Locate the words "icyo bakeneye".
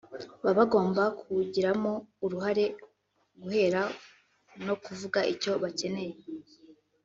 5.33-6.15